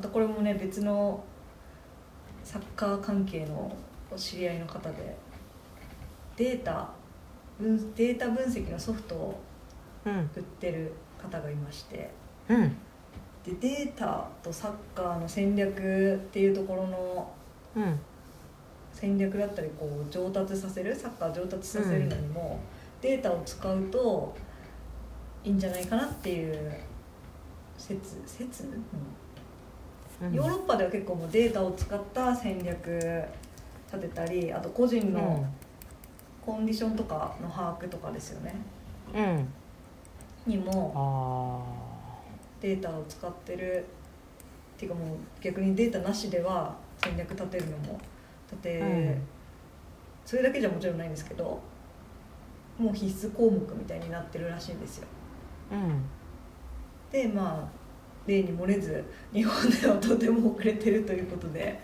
[0.00, 1.22] またこれもね別の
[2.42, 3.70] サッカー関係の
[4.10, 5.14] お知り合いの方で
[6.36, 6.88] データ
[7.58, 9.40] 分データ分析のソフトを
[10.06, 10.30] うん。
[10.34, 12.10] 売ってる方がいまして
[12.48, 12.70] うん。
[13.44, 17.30] でデータとサッカーの戦略っていうところの
[17.76, 18.00] うん。
[18.94, 22.58] 戦略だったりこう上達させるサッカー上達させるのにも、
[23.00, 24.34] データを使うと
[25.44, 26.72] いいんじゃないかなっていう
[27.78, 28.80] 説説、うんうん
[30.20, 33.24] ヨーロッパでは結構もうデータを使った戦略
[33.92, 35.44] 立てたりあと個人の
[36.44, 38.54] コンディションとかの把握とかですよね
[39.14, 39.48] うん。
[40.46, 42.20] にもあ
[42.60, 43.84] データを使ってる
[44.76, 48.00] っていうかもう逆にデータなしでは戦略立てるのも
[48.50, 49.22] 立て、うん
[50.22, 51.60] それだけじゃもちろんないんですけど
[52.78, 55.08] もう必須項目みたいになってるらしいんですよ
[55.72, 55.74] あ。
[55.74, 56.04] うん。
[57.10, 57.79] でまあ
[58.26, 61.80] 例に漏れず日本ではとても遅れてるということで。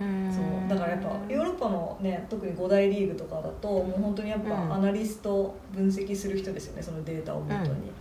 [0.00, 0.32] うん。
[0.32, 4.48] そうだからやっぱヨーロッパのね特に5大リーグとかだともう本当にやっうん。
[4.48, 7.92] ぱアナリスト分析する人ですよねそのデータをもとに、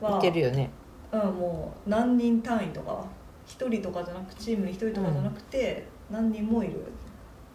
[0.00, 0.70] 見てるよね。
[1.12, 3.04] うん、もう何人単位とか
[3.46, 6.74] 1人とかじゃなくチームに1人とかじゃなくて何人もいる、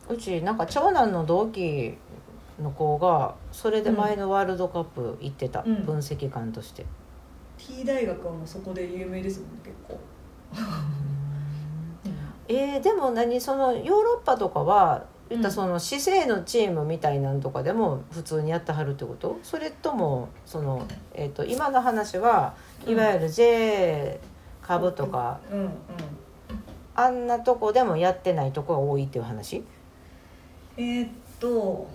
[0.07, 1.97] うちなんか長男の同期
[2.61, 5.85] の子がそれで前のワールドカップ行ってた、うん。
[5.85, 6.85] 分析官として。
[7.59, 9.99] T 大学はもうそこで有名ですもんね結構、
[12.47, 19.37] えー、でも何そのヨーロッパとかは言ったうんその市政のチームみたいなんとかでも普通にやってはるってこと？
[19.43, 22.55] それともその、えー、と今の話は
[22.87, 24.19] いわゆる J
[24.61, 25.59] 株とか、うん。
[25.59, 25.69] うん
[26.95, 29.63] あんなとこでもやってないとこが多いっていう話？
[30.75, 31.87] えーっと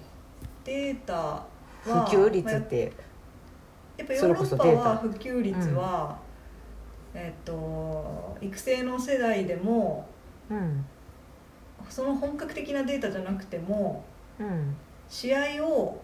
[0.64, 1.46] データは
[1.82, 2.92] 普及率まあって、
[3.96, 6.18] やっぱヨーロッパは普及率は、
[7.14, 10.06] えーっと育成の世代でも
[10.50, 10.84] うん。
[11.88, 14.04] その本格的なデータじゃなくても
[14.38, 14.74] うん。
[15.08, 16.02] 試合を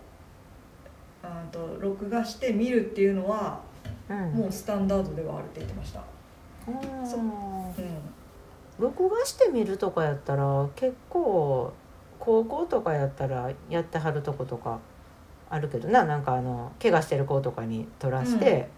[1.22, 3.60] あーと録画して見るっていうのは
[4.08, 4.32] うん。
[4.32, 6.02] もうスタンダードではあるって言ってました、
[6.68, 6.72] う
[7.02, 7.20] んそう。
[7.20, 7.30] うん。
[8.78, 11.72] 録画してみるとかやったら結構
[12.18, 14.78] 高校とかやったらやってはるとことか
[15.50, 18.68] あるけどななんかあの怪我してる子とかに撮らして、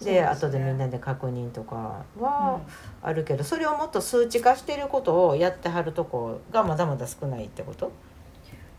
[0.00, 0.20] うですね。
[0.22, 2.60] 後でみんなで確認とかは
[3.02, 7.90] あるけど、それをもっと数値化してることをやってはるとこがまだまだ少ないってこと？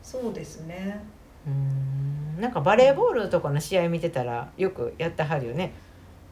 [0.01, 1.03] そうですね。
[1.47, 2.41] うん。
[2.41, 5.73] なんかバレーボールとかの試合見てたらよくやってはるよね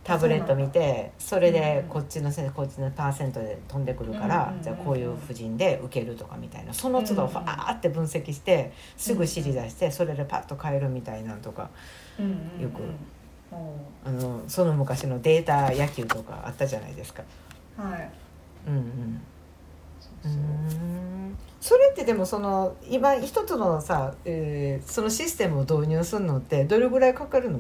[0.08, 4.64] タブレット見てそれでこっちのせこっちのパーセントで飛んでくるから、うん。
[4.64, 6.74] じゃあこういう布陣で受けるとかみたいな。
[6.74, 11.70] その都度ファーって分析してすぐ指示出してそれでパッと変えるみたいなんとか
[12.18, 12.62] うんうんうん。
[12.62, 12.82] よく。
[13.52, 13.76] お
[14.06, 17.24] あのその昔のデータ野球とかあったじゃないですか。
[17.78, 18.10] うはい。
[18.68, 19.22] うんうん。
[20.00, 20.32] そうそう。
[20.32, 21.38] うん。
[21.60, 27.60] それってでもその今一つのさ、えーそのシステムを導入するのってどれぐらいかかるの？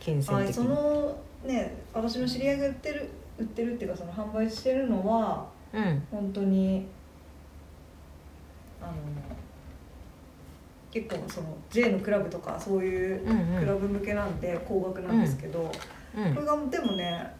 [0.00, 0.74] 金銭はい、そ的に。
[0.74, 6.06] のね私の知り合いが売ってる売ってるっていうかその販売してるのはうん。
[6.10, 6.86] 本当に
[8.80, 8.92] あの
[10.90, 13.60] 結構その J のクラブとかそういううんうん。
[13.60, 15.72] クラブ向けなんで高額なんですけど、
[16.16, 16.34] うん。
[16.34, 17.34] これがでもね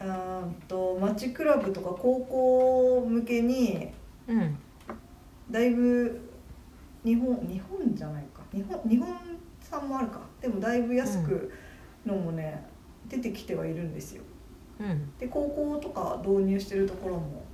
[0.00, 3.88] うーんと町クラブとか高校向けに
[4.26, 4.58] うん。
[5.50, 6.20] だいぶ
[7.04, 8.42] 日本日本じゃないか。
[8.52, 9.16] 日本日本
[9.60, 10.20] 産もあるか。
[10.40, 11.52] でもだいぶ安く
[12.04, 12.64] のもね、
[13.08, 14.22] 出てきてはいるんですよ。
[14.80, 15.16] うん。
[15.18, 17.44] で高校とか導入してるところも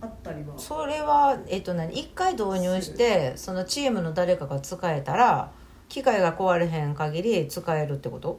[0.00, 0.58] あったりは。
[0.58, 1.92] それはえっと何？
[1.92, 5.50] 一回導入してそのチームの誰かが使えたら
[5.88, 8.38] 機械が壊れへん限り使えるってこと？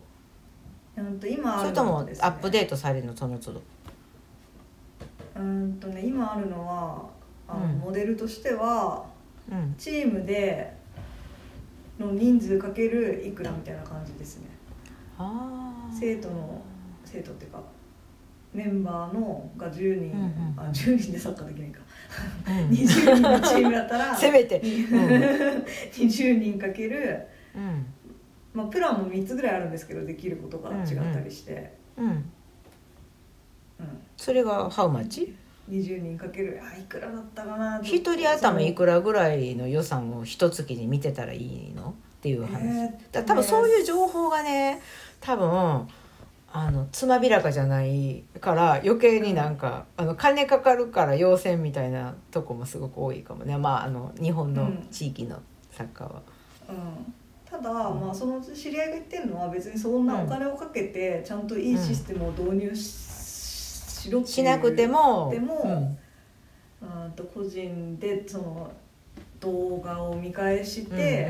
[0.97, 3.15] うんと今あるそれともアップデートされるの？
[3.15, 3.61] その都度。
[5.35, 7.07] うんとね今あるのは
[7.47, 7.79] あの、うん。
[7.79, 9.05] モデルとしては
[9.51, 9.75] うん。
[9.77, 10.73] チームで
[11.99, 14.47] の人数かけるいくらみたいな感じですね
[15.17, 16.61] 生徒の
[17.03, 17.63] 生徒っていうか
[18.53, 21.79] メンバーのが10人、うんうんあ10人でサッカーできないか、
[22.47, 22.69] うん。
[22.69, 24.61] 20人のチームだったら せめて。
[24.61, 27.85] 20人かける、うん。
[28.53, 32.07] まあ、プランも3つぐらいあるんですけどできることが違ったりして、うん。
[32.07, 32.25] うん。
[34.15, 35.35] それがハウマッチ
[35.69, 36.61] ？20人かける。
[36.63, 41.93] あいくらだったかな一人頭いくらぐらいの予算を一月に見てたらいいの？
[42.25, 42.97] っていう話、え。
[43.11, 44.81] ーだ多分そういう情報がね
[45.21, 45.87] 多分
[46.51, 53.57] あのつまびらかじゃないから余計になんか、あの金かかるから要請みたいなとこもすごく多いかもね。
[53.57, 55.37] まああの日本の地域の
[55.69, 56.21] サッカーは。
[56.69, 57.13] うん。
[57.45, 67.05] ただ、まあその知り合いが言ってるのは別にそんなお金をかけてちゃんといいシステムを導入し,、しろっていうしなくてもでもうん。
[67.05, 68.71] うんと個人でその
[69.45, 71.29] 動画を見返しうんて、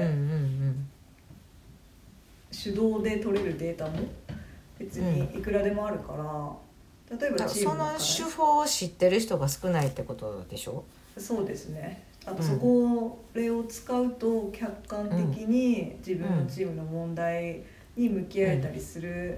[2.52, 4.00] 手動で取れるデータも
[4.80, 6.14] 別にいくらでもあるか
[7.10, 10.84] ら、例えうん、ばそのの手法を知ってる人が少ないってことでしょ？
[11.18, 12.04] そうですね。
[12.26, 12.44] あとうん。
[12.44, 17.62] そこれを使うと客観的に自分のチームの問題
[17.96, 19.38] に向き合えたりする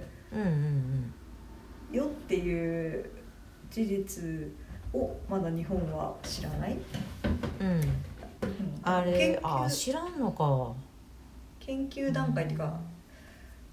[1.91, 3.09] よっていう
[3.69, 4.23] 事実
[4.94, 6.77] をまだ日本は知らない、
[7.59, 7.81] うん
[8.87, 10.73] あれ研あ究知らんのか。
[11.59, 12.79] 研究段階っていうか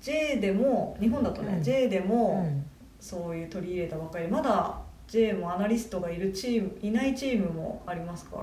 [0.01, 1.63] J でも日本だとね、うん。
[1.63, 2.65] J でうもん。
[2.99, 4.29] そういう取り入れたばかり。
[4.29, 8.43] まだ J もアナリストがいるチームいないチームもありますから。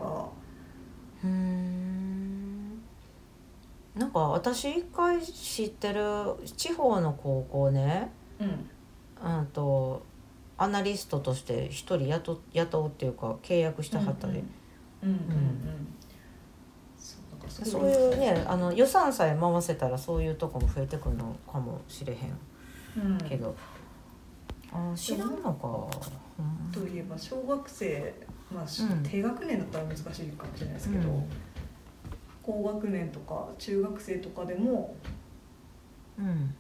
[1.23, 2.81] うーん。
[3.95, 6.01] なんか私一回知ってる
[6.55, 8.09] 地方の高校ね。
[8.39, 8.47] うん。
[9.23, 10.03] うんと
[10.57, 14.43] アナリストとして一人雇雇うっていうか契約してはったで、
[15.03, 15.17] うんうんうん。
[15.17, 16.00] うんそうだ
[17.51, 23.09] そうごいいうねあの予算さえ回せたらそういうとこも増えてくるのかもしれへん。
[23.11, 23.17] うん。
[23.19, 23.55] けど、
[24.71, 25.99] あ知らんのか、
[26.39, 26.71] うん。
[26.71, 28.13] といえば小学生
[28.53, 28.65] まあ、
[29.03, 31.23] 低学年だったら難しいかもしれないですけど、うん。
[32.43, 34.93] 高学年とか中学生とかでも
[36.19, 36.53] うん。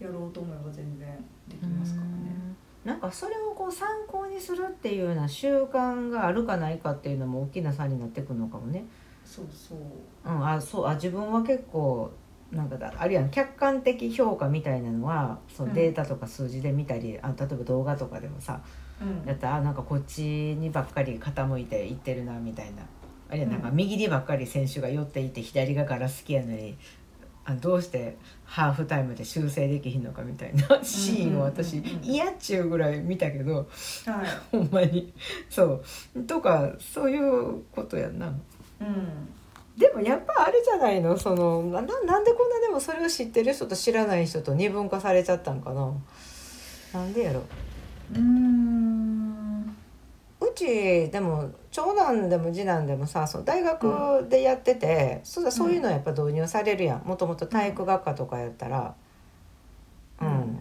[0.00, 1.08] やろうと思えば全然
[1.48, 2.12] できますからね。
[2.84, 8.84] なんかそれをこう参考にするっていうような習慣があるかないかっていうのも大きな差になってくるのかもね。
[9.28, 9.78] そうそう。
[10.24, 12.10] うん、あそうあ自分は結構
[12.50, 18.62] なんかだあるいは客観的評価みたいなのはそのデータとか数字で見たり、あ例えば動画とかでもさ
[19.00, 19.28] うん。
[19.28, 22.82] やったらあなんかこっちにばっかり傾いていってるなみたいな。
[23.30, 26.78] あるいはなんか右にばっかり選手が寄っていて左がガラス好きやのに
[27.44, 32.04] あどうしてハーフタイムで修正できひんのかみたいな シーンを私うんうんうんうん。
[32.04, 33.66] 嫌っちゅうぐらい見たけどはい。
[34.50, 35.12] ほんまに。
[35.50, 35.82] そ
[36.14, 36.22] う。
[36.26, 38.34] とかそういうことやんな。
[38.80, 39.28] うん。
[39.76, 41.16] でもやっぱあれじゃないの？
[41.18, 45.92] そのなななんでこんなでもそれを知ってる人と知らない人と二分化されちゃったんかな？
[46.92, 47.42] なんでやろ
[48.12, 48.14] う？
[48.14, 49.76] ーん。
[50.40, 57.02] うちでも長男でも次男でもさその大学でやってて、そうだそういうのはやっぱ導入されるやん。
[57.04, 58.94] もともと体育学科とかやったら。
[60.20, 60.60] うん、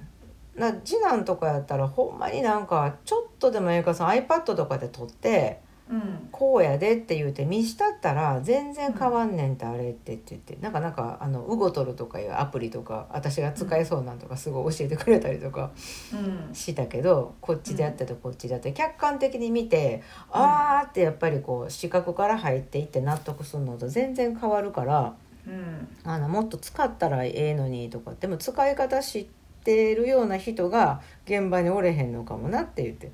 [0.55, 6.27] な次男とかやったらほんまになんかちょっとでもええかその iPad とかで撮ってうん。
[6.31, 10.71] こうやでって言うて見したったら全然変わんねんってあれってって言ってなん。
[10.73, 15.71] かなんかあのウゴトルとかいうアプリとか私が使えそうなんとかすごい教えてくれたりとか
[16.13, 16.53] うん。
[16.53, 25.13] したけどこっちでやっててこっちでやって客観的に見てあーってやっぱりこう視覚から入っていって納得するのと全然変わるから
[25.47, 25.87] うん。
[26.03, 29.25] あのもっと使ったらええのにとかでも使い方知っ
[29.63, 33.11] てるような人が現場におれへんのかもなって言って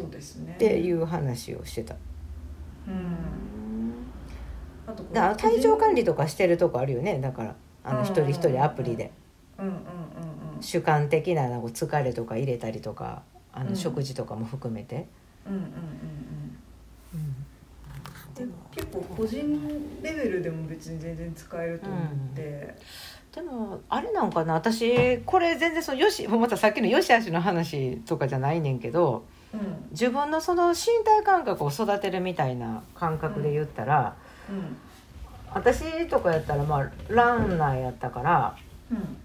[0.00, 0.52] そうですね。
[0.54, 1.96] っていう話をしてた。
[2.86, 3.94] うん。
[5.18, 7.18] あ体調管理とかしてるとこあるよね。
[7.20, 8.04] だからあのうん。
[8.04, 9.10] 一人一人アプリで。
[9.58, 9.78] うんうんうん
[10.56, 10.62] うん。
[10.62, 13.22] 主観的ななんか疲れとか入れたりとか
[13.52, 13.76] あのうん。
[13.76, 15.06] 食事とかも含めて、
[15.46, 15.68] うんうんうん
[17.14, 17.36] うん。
[18.34, 19.58] でも結構個人
[20.02, 22.74] レベルでも別に全然使えると思って、
[23.34, 24.52] でもあれなんかな。
[24.52, 29.24] 私これ全然そのよしまたさっきのよしあしの話とかじゃないねんけど
[29.56, 34.16] うん自分のその身体感覚を育てるみたいな感覚で言ったら、
[34.50, 34.76] うん
[35.54, 38.56] 私とかやったらまあランナーやったから
[38.90, 39.16] うん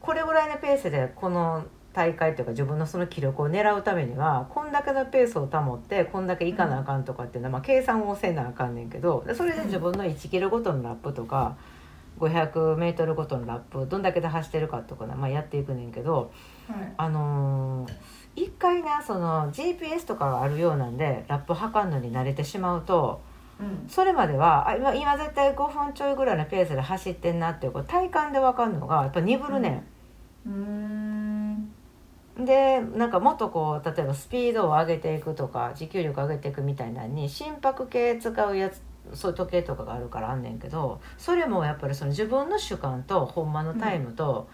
[0.00, 11.56] これぐらいのペースでこの大会というか自分のその記録を狙うためにはこんだけのペースを保ってこんだけいかなあかんとかっていうのは、まあ、計算をせなあかんねんけどでそれで自分の1キロごとのラップとか
[12.20, 16.30] 500m ごとのラップどんだけで走ってるかとか、まあ、やっていくねんけど
[16.68, 16.92] はい。
[16.96, 17.92] あのー
[18.38, 23.20] 一回なその GPS とかがあるようなんでラップ測るのに慣れてしまうと
[23.60, 23.88] うん。
[23.88, 29.84] それまではあ今今絶対5分ちょいぐらいのペースで走ってんなっていうこう体感で分かるのがやっぱ鈍るねん。
[30.46, 31.74] うーん。
[32.44, 38.80] でなんかもっとこう例えばスピードを上げていくとか持久力上げていくみたいなのに心拍計使うやつ
[39.14, 44.48] そういう時計とかがあるからあんねんけどそれもやっぱりその自分の主観とほんまのタイムと、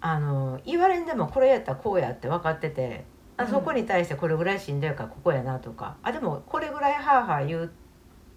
[0.00, 3.04] あの言われんでもこれやったらこうやって分かってて
[3.36, 5.96] あそこに対してこれぐらいしんどいからここやなとか。
[6.02, 7.70] あでもこれぐらいハーハー言っ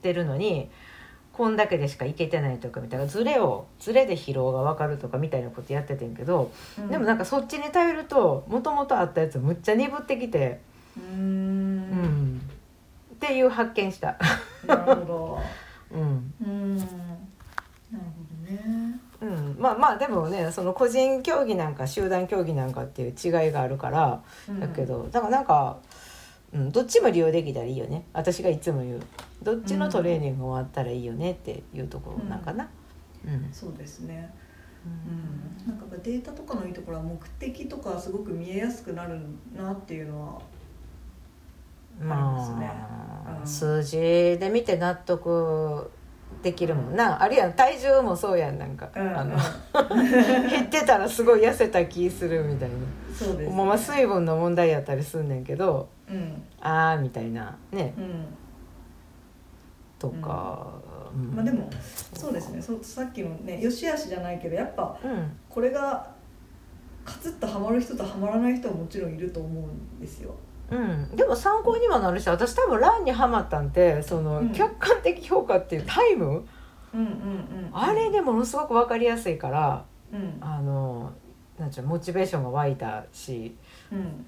[0.01, 0.69] てるのに
[1.33, 6.89] こんだけでしかいけてないとかみたいなズレをズレで疲労が分かるとかみたいなことやっててんけど、うん。
[6.89, 10.61] でもなんかそっちに頼るともともとあったやつむっちゃ鈍ってきて、
[10.97, 12.41] うん。
[13.15, 14.17] っていう発見した。
[14.67, 15.39] なるほど。
[15.91, 16.33] うん。
[16.45, 16.77] うん。
[16.77, 16.89] なる
[17.91, 18.90] ほどね
[19.21, 24.23] うん、まあまあでもねその個人競技なんか集団競技なんかっていう違いがあるから
[24.59, 25.77] だけど、だからなんか、
[26.53, 28.05] うん、どっちも利用できたらいいよね。
[28.13, 29.01] 私がいつも言う。
[29.43, 32.69] どっちのトレーニング終わったらいいよねっていうところなんかな。
[33.25, 33.49] うん。
[33.51, 34.33] そうですね。
[34.85, 35.71] うん。
[35.71, 39.19] なんかデータとかのいいところは目的とかすごく見えやすくなる
[39.55, 40.41] なっていうのは
[41.99, 42.71] まありますね。
[42.71, 43.47] あ、うん。
[43.47, 45.91] 数字で見て納得
[46.41, 49.17] できるもんな、あるいは体重もそうやんなんか、うん。
[49.17, 50.11] あのうん
[50.49, 52.75] 減ってたらすごい痩せた気するみたいな。
[53.15, 56.43] そうです、ね、まあまあ水分の問題やったりすんねんけどうん。
[56.59, 57.55] あーみたいな。
[57.71, 57.93] ね。
[57.97, 58.25] うん。
[59.99, 60.67] とか、
[61.13, 61.35] うん。
[61.35, 61.69] まあでも
[62.13, 62.61] そうですね。
[62.61, 65.31] そさっきのね良し悪しじゃないけどやっぱうん。
[65.47, 66.11] これが
[67.05, 70.33] カツッとハマる人とハマらない人はもちろんいると思うんですよ。
[70.71, 70.75] う
[71.13, 74.53] ん、でも参考にはなるし私多分ランにはまったんってその、うん。
[74.53, 76.47] 客観的評価っていうタイム？
[76.93, 77.69] うんうんうん。
[77.73, 80.37] あれでものすごく分かりやすいからうん。
[80.39, 81.11] あの
[81.59, 83.55] なんちゅうのモチベーションが湧いたし
[83.91, 84.25] うん。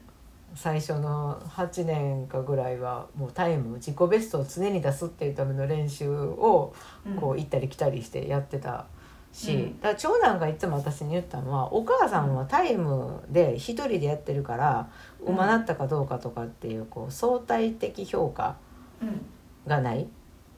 [0.55, 7.15] 最初の8年かぐらいはもうタイム自己ベストを常に出すっていうための練習をうん。
[7.15, 8.85] こう行ったり来たりしてやってた
[9.33, 9.79] し、うん。
[9.81, 15.33] だから長男がいつも私に言ったのはお母さんはタイムで一人でやってるからうん。
[15.33, 18.55] 馬なったかどうかとかっていうこう相対的評価
[19.01, 19.25] うん。
[19.67, 20.07] がない、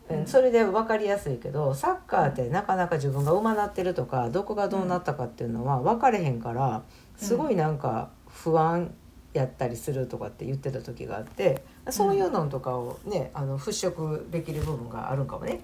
[0.10, 0.20] うん。
[0.20, 6.84] うんそれで分かりやすいけどサッカーってなかなか自分が馬なってるとかどこがどうなったかっていうのは分かれへんから
[7.17, 8.94] すごいなんか不安
[9.34, 15.62] やったりするとかって言ってた時があってそういうのとかをねあの払拭できる部分があるんかもね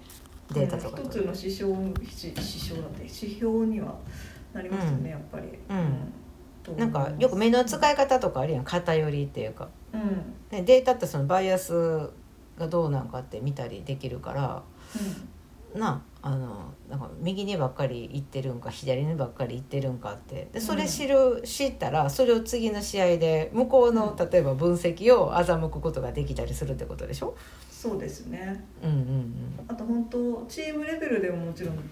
[0.52, 3.94] データとか一つの指標し指標だって指標には
[4.52, 5.46] なりますよね、やっぱり。
[5.68, 6.76] うん。
[6.76, 10.34] ないんかよく目の使い方とかあるやん偏りっていうか、うん。
[10.50, 12.10] ね、データってそのバイアス
[12.58, 14.62] がどうなんかって見たりできるから
[15.74, 20.48] なあのなんか右にばっかり行ってるんか左にばっかり行ってるんかって。
[20.52, 27.34] でそれ知る、知ったらそれを次の試合で向こうの例えば分析を欺くことができたりするってことでしょ？
[27.70, 28.64] そうですね。
[28.82, 29.34] うんうん
[29.68, 31.82] あと本当チームレベルでももちろんも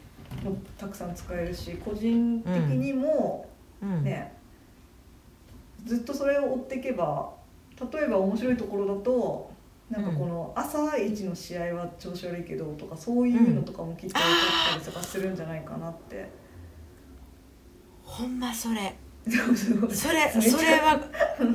[0.79, 3.49] たくさん使えるし個人的にも
[3.83, 3.93] うん。
[3.95, 4.05] うん。
[4.05, 4.37] ね、
[5.85, 7.33] ずっとそれを追っていけば
[7.93, 9.50] 例えば面白いところだと
[9.91, 14.29] なんかこの朝一の試合は調子悪いけどとかそういうのとかもきっと分か
[14.71, 16.31] ったりとかするんじゃないかなって。
[18.05, 18.95] ほんまそれ。
[19.29, 19.33] そ
[20.13, 20.99] れそれは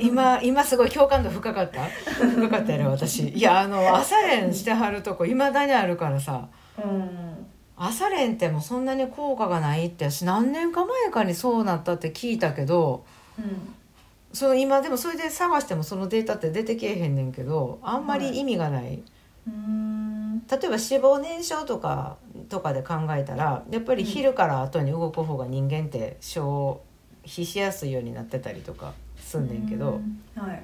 [0.00, 1.84] 今今すごい共感度深かった？
[1.86, 3.30] 深かったやろ私。
[3.30, 6.48] いやあの朝練してはるとこいまだにあるからさ。
[6.78, 7.46] うん。
[7.76, 10.10] 朝練ってもうそんなに効果がないって。
[10.10, 13.04] 私何年か前かにそうなったって聞いたけど
[13.38, 13.74] うん
[14.36, 19.02] その今でもそれで探してもそのデータって出てけえへんねんけどあんまり意味がない、
[19.46, 20.46] うん。
[20.46, 22.18] 例えば脂肪燃焼とか
[22.50, 26.78] とかで考えたらやっぱり昼から後に動く方が人間って消
[27.24, 30.00] 費しやすいようになってたりとかすんねんけど、
[30.36, 30.42] うん。
[30.42, 30.62] はい。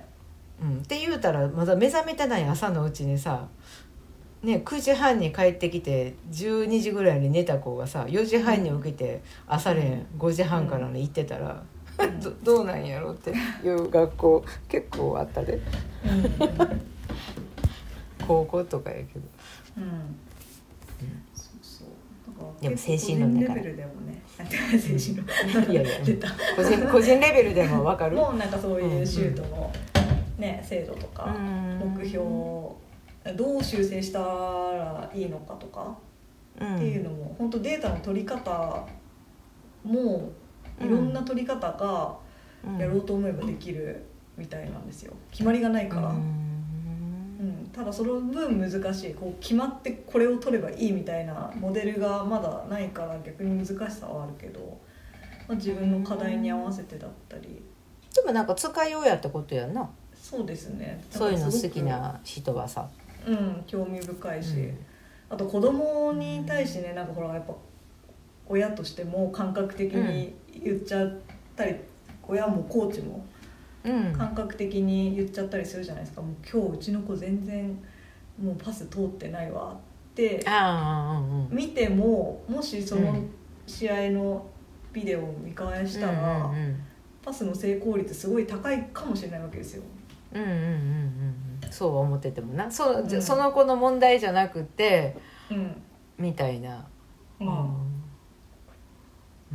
[0.61, 3.49] うん、って言うたらまだ目覚めてない朝のうちにさ、
[4.43, 11.72] ね、9時半に帰ってきて12時ぐらいに寝た子がさ4時半に起きて朝練5時半からね行ってたら、うん
[12.23, 15.61] どどうなんやろうっていう学校結構あったで。
[18.27, 19.21] 高校とかやけど。
[22.61, 23.61] でも精神論だから。
[23.61, 24.23] 個人レベルでもね。
[24.79, 25.73] 精神論。
[25.73, 25.83] いや
[26.57, 28.17] 個人個人レベルでも分かる。
[28.19, 29.73] もうなんかそういうシュートの
[30.39, 31.79] ね精度とかうん。
[31.97, 32.77] 目標を
[33.37, 35.97] どう修正したらいいのかとか
[36.61, 38.87] うんっていうのも本当データの取り方
[39.85, 40.31] も
[40.81, 42.17] いろんな取り方が
[42.79, 44.05] やろうと思えばできる
[44.37, 45.15] みたいなんですよ。
[45.31, 46.19] 決まりがないから、ううん。
[47.65, 49.15] んただその分難しい。
[49.15, 54.61] こう決まってこれを取ればいいみたいなモデルがまだないから逆に難しさはあるけど、
[55.49, 57.63] まあ、自分の課題に合わせてだったり。
[58.15, 59.89] でもなんか使いようやってことやんな。
[60.15, 61.03] そうですね。
[61.11, 62.89] そういうの好きな人はさ。
[63.27, 64.79] うん興味深いし、うん。
[65.31, 67.55] あと子供に対してねなんかほらやっぱ
[68.53, 71.19] 親としても感覚的に言っちゃっ
[71.57, 71.77] たり、
[72.29, 73.25] 親もコーチも
[73.83, 74.13] うん。
[74.13, 76.21] 感覚的に言っちゃったりするじゃないですか。
[76.21, 77.77] もう今日うちの子全然
[78.41, 80.45] もうパス通ってないわって
[81.51, 83.31] 見てももしそうのん。
[83.67, 84.47] 試合の
[84.93, 86.77] ビデオを見返したら、うんうん
[87.25, 89.85] パスの成功率すごい高いかもしれないわけですよ。
[90.35, 90.61] うんうんうんうん
[91.63, 91.71] うん。
[91.71, 92.69] そう思っててもな。
[92.69, 93.23] そう、ん。
[93.23, 95.17] その子の問題じゃなくて
[95.49, 95.81] うん。
[96.19, 96.85] みたいな、
[97.39, 97.92] まうん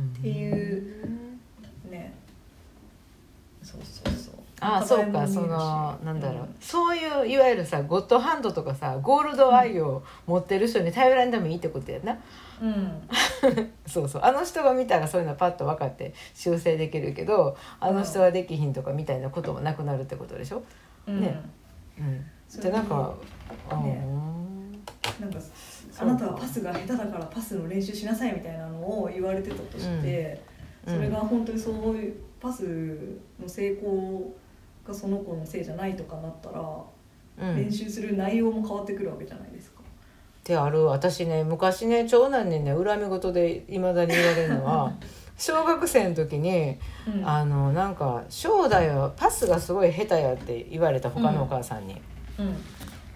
[0.00, 1.04] っていう
[1.88, 2.14] あね。
[3.62, 4.34] そうそうそう。
[4.60, 12.18] ああそうかそのなんだろう、そういういわゆるさゴッドハンドとかさゴールドアイを持ってる人に頼らんでもいいってことやな、
[12.60, 14.22] うん、う んそうそう。
[14.24, 20.62] あの人が見たらそういうのパッと分かって修正できるけどあの人はできひんとかみたいなこともなくなるってことでしょ、
[21.06, 21.20] うん。
[21.20, 21.40] ね。
[21.98, 23.14] うん、それでなんか、
[23.82, 24.04] ね。
[24.04, 24.57] うん
[25.20, 25.38] なんか
[25.98, 30.40] あなたはパスが下手だからパスの練習しなさいみたいなのを言われてたとして、
[30.86, 30.94] うん。
[30.94, 32.62] それが本当にそういうパス
[33.40, 34.32] の成功
[34.86, 36.60] がその子のせいじゃないとかなったら、
[37.40, 39.80] うん、練習する内容も変わってくるわけじゃないですか。
[39.80, 40.84] ってある。
[40.84, 44.92] 私ね昔ね長男にね恨み事でいまだに言われるのは
[45.36, 47.28] 小学生の時にうん。
[47.28, 52.00] あのなんか正代はパスがすごい下手やって言われた他のお母さんに。
[52.38, 52.46] うん。
[52.46, 52.56] ん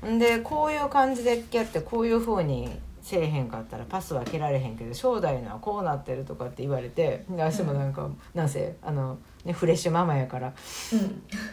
[0.02, 2.68] でこういう感じでやってこういうふうに
[3.02, 10.52] せえへんかったらパスは蹴られへんけど正代のはこうなってるとかって言われてで私もなんか、なんせあの、ね、フレッシュママやから。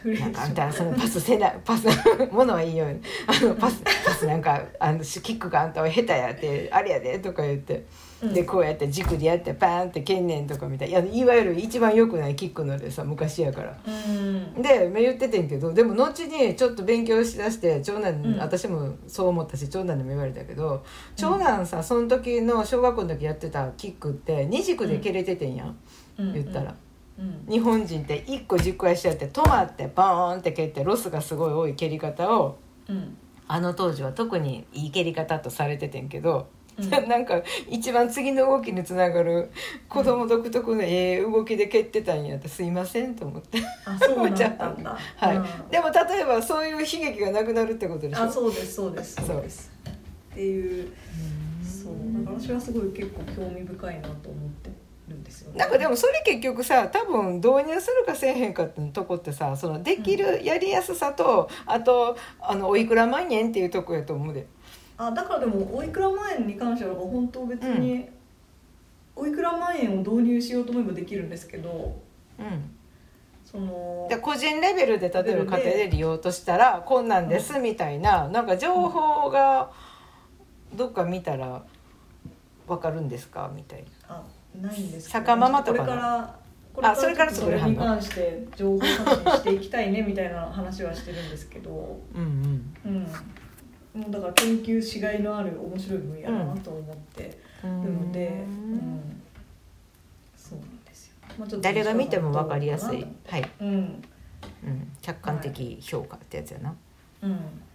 [0.03, 1.87] うん、なんかあんたそのパスせなパス
[2.31, 2.85] ものはいいよ
[3.25, 7.85] あのパスパスなんかあのキックがあんたは下手やってあれやでとか言って。
[8.21, 10.91] でこうやって軸でやってパーンって蹴んねんとかみたい。
[10.91, 13.77] ないやいわゆる一番良くないキックのでさ昔やから。
[13.87, 14.61] うん。
[14.61, 18.37] で言っててんけどでも後にちょっと勉強しだして長男、うん。
[18.39, 20.83] 私もそう思ったし長男にも言われたけど
[21.15, 25.77] 長男さその時の小学校の時やってたキックって二軸で蹴れててんやん、
[26.19, 26.33] うん。
[26.33, 26.71] 言ったら。
[26.71, 26.88] うん
[27.49, 32.57] 日本人って1個軸足やって止まってボーンって蹴ってロスがすごい多い蹴り方を
[32.87, 33.17] うん。
[33.47, 36.47] あの当時は特にいい蹴り方とされててんけど、
[36.77, 36.89] うん。
[37.09, 39.49] なんか一番次の動きにつながる
[39.89, 43.59] 子供独特のええ動きで蹴ってたんやってすいませんと思って。
[43.85, 44.47] あそうだ。
[44.47, 44.97] ったんだ。
[45.17, 45.37] はい。
[45.37, 45.43] うん。
[45.71, 48.23] でも例えばそういう悲劇がなくなるってことでしょ？
[48.23, 49.71] あそうですそうですそうです。
[50.31, 50.93] っていう。
[51.63, 51.93] そう。
[52.13, 54.48] だから私はすごい結構興味深いなと思って
[55.29, 55.57] ですよ、ね。
[55.57, 64.47] なんかでもそれ結局さ多分導入するかせえへんかってとこってさそのできるやりやすさと、あとあのおいくら万円っていうとこやと思うで。
[64.97, 68.09] あだからでもおいくら万円に関しては本当別に、
[69.15, 71.97] おいくら万円を導入しようと思えばできるんですけど
[72.37, 72.71] うん、
[73.45, 79.71] そので個人レベルで例えば家庭で利用としたらこんなんですみたいななんか情報が
[80.73, 81.63] どっか見たら
[82.67, 83.51] わかるんですか？
[83.55, 84.23] みたいな。
[84.55, 86.35] あないんですけど坂ママとかなこれから
[86.73, 97.25] これからあそれからちょっとそれに関して情報発信していきたいねみたいな話はしてるんですけど、うんうん、もうだから研究しがいのある面白い分野だなと思って。
[97.25, 99.21] うんるので、うん。
[100.35, 101.13] そうなんですよ。
[101.37, 103.49] まあちょっと誰が見てもわかりやすい、はい。
[103.59, 103.67] うん。
[104.63, 106.75] うん、客観的評価ってやつやな。
[107.21, 107.31] うん。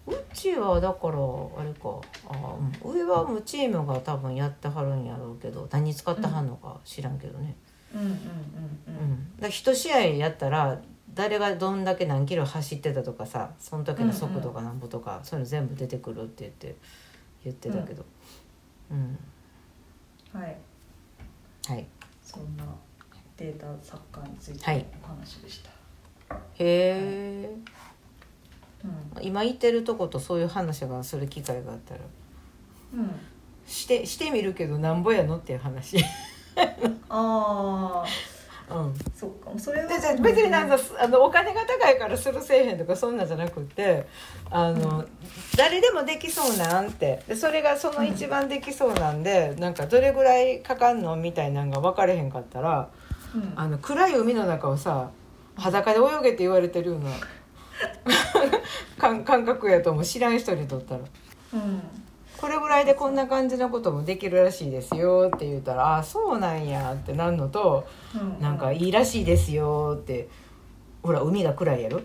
[0.06, 2.00] うちはだからあれか。
[2.28, 7.56] あ、うん、上はもうチームが多分やってはるんやろうけど何使ってはんのか知らんけどね、
[7.94, 9.36] うんうんうんうん。
[9.36, 10.80] だから一試合やったら
[11.14, 16.76] 誰がどんだけ何キロ走ってたとかさその時の速度がなんぼとか、そういうの全部出てくるって言って
[17.44, 18.04] 言ってたけど。
[18.90, 19.18] うん、
[20.34, 20.40] うん。
[20.40, 20.56] はい。
[21.68, 21.86] はい。
[22.22, 22.64] そんな
[23.36, 25.70] データサッカーについてのはいお話でした。
[26.34, 27.56] へえ
[28.84, 29.24] うん。
[29.24, 32.00] 今言ってるとことそういう話がする機会があったら。
[32.94, 33.10] うん。
[33.66, 35.98] してしてみるけどなんぼやのっていう話。
[37.08, 38.04] ああ
[38.70, 38.94] うん。
[39.14, 39.58] そっか。
[39.58, 39.88] それは。
[40.22, 44.06] 別になんかあのお金が高いからするせえへんとかそんなんじゃなくって
[44.50, 45.04] あの、
[45.56, 47.22] 誰でもできそうなんって。
[47.28, 52.88] でそれがその一番できそうなんで、なんかどれぐらいかかんのみたいなんが分かれへんかったら
[53.34, 53.52] うん。
[53.56, 55.10] あの暗い海の中をさ
[55.56, 57.10] 裸で泳げって言われてるような
[58.98, 60.04] 感感覚やと思う。
[60.04, 61.00] 知らん人にとったら。
[61.54, 61.82] うん。
[62.36, 68.40] これぐらいでこんな感じのこともできるらしいですよって言ったら「ああそうなんや」ってなるのとうん。
[68.40, 70.28] なんか「いいらしいですよ」って。
[71.02, 72.00] ほら海が暗いやろ？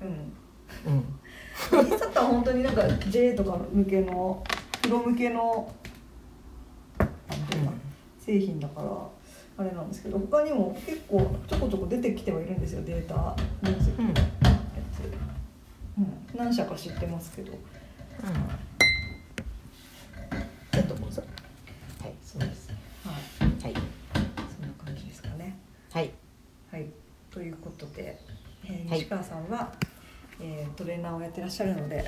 [0.00, 0.92] うん。
[0.92, 1.78] うん。
[1.78, 4.42] インスタッタは本当になんか J とか向けの
[4.82, 5.72] プロ向けの
[8.18, 8.88] 製品だから
[9.58, 13.98] あれなんですけど他にも結構ちょこちょこ出てきてはいるんですよデータ分析。
[13.98, 14.41] うん
[15.98, 17.52] うん、何社か知ってますけど。
[20.72, 21.22] ちょっとどうぞ
[22.00, 22.70] はいそうです
[23.04, 23.52] はい。
[23.62, 23.74] はい。
[23.74, 25.58] そんな感じですかね。
[25.92, 26.10] はい。
[26.70, 26.86] はい。
[27.30, 28.18] ということで、
[28.64, 29.00] えーはい。
[29.00, 29.72] 西川さんは、
[30.40, 32.04] えートレーナーをやってらっしゃるので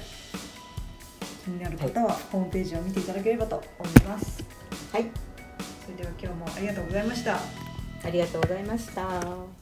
[1.45, 4.43] 気になる方はホームページを見ていただければと思います、
[4.93, 5.11] はい。
[5.85, 7.39] それでは今日もありがとうございました。
[8.05, 9.54] ありがとうございました